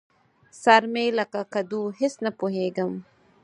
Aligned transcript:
سر 0.61 0.83
مې 0.93 1.05
لکه 1.19 1.39
کدو؛ 1.53 1.81
هېڅ 1.99 2.13
نه 2.25 2.31
پوهېږم. 2.39 2.91